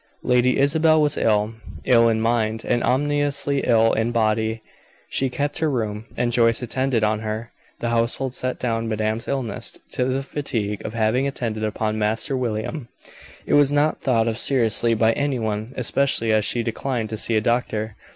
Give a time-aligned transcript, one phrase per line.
[0.23, 1.53] Lady Isabel was ill.
[1.85, 4.63] Ill in mind, and ominously ill in body.
[5.11, 7.51] She kept her room, and Joyce attended on her.
[7.81, 12.87] The household set down madame's illness to the fatigue of having attended upon Master William;
[13.45, 17.35] it was not thought of seriously by any one, especially as she declined to see
[17.35, 17.95] a doctor.